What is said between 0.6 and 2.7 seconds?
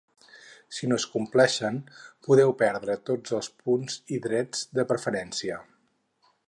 Si no es compleixen, podeu